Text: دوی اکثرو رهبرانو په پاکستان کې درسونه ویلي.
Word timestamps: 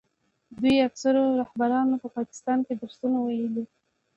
دوی 0.57 0.75
اکثرو 0.87 1.23
رهبرانو 1.41 1.95
په 2.03 2.07
پاکستان 2.17 2.59
کې 2.65 2.73
درسونه 2.81 3.17
ویلي. 3.21 3.65